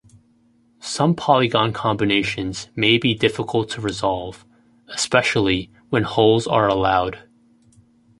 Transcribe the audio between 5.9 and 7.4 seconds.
when holes are allowed.